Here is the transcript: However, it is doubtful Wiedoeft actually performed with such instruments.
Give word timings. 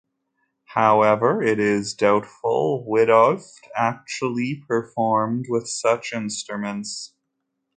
However, 0.73 1.43
it 1.43 1.59
is 1.59 1.93
doubtful 1.93 2.83
Wiedoeft 2.89 3.67
actually 3.75 4.63
performed 4.67 5.45
with 5.47 5.67
such 5.69 6.11
instruments. 6.11 7.13